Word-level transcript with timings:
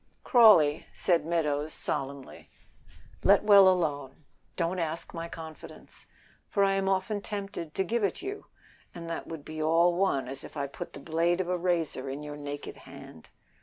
"Crawley," 0.23 0.87
said 0.91 1.27
Meadows, 1.27 1.73
solemnly, 1.75 2.49
"let 3.23 3.43
well 3.43 3.69
alone. 3.69 4.25
Don't 4.55 4.79
ask 4.79 5.13
my 5.13 5.29
confidence, 5.29 6.07
for 6.49 6.63
I 6.63 6.73
am 6.73 6.89
often 6.89 7.21
tempted 7.21 7.75
to 7.75 7.83
give 7.83 8.03
it 8.03 8.19
you, 8.23 8.47
and 8.95 9.07
that 9.11 9.27
would 9.27 9.45
be 9.45 9.61
all 9.61 9.93
one 9.93 10.27
as 10.27 10.43
if 10.43 10.57
I 10.57 10.65
put 10.65 10.93
the 10.93 10.99
blade 10.99 11.39
of 11.39 11.49
a 11.49 11.55
razor 11.55 12.09
in 12.09 12.23
your 12.23 12.35
naked 12.35 12.77
hand." 12.77 13.29